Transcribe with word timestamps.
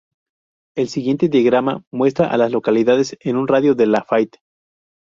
El 0.75 0.87
siguiente 0.89 1.29
diagrama 1.29 1.83
muestra 1.91 2.25
a 2.31 2.35
las 2.37 2.51
localidades 2.51 3.15
en 3.19 3.35
un 3.37 3.47
radio 3.47 3.75
de 3.75 3.85
de 3.85 4.01
Faith. 4.09 4.35